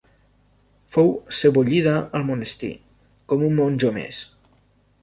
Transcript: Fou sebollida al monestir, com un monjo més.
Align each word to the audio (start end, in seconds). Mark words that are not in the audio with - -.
Fou 0.95 1.11
sebollida 1.41 1.93
al 2.21 2.27
monestir, 2.31 2.73
com 3.35 3.47
un 3.51 3.59
monjo 3.63 3.95
més. 4.01 4.29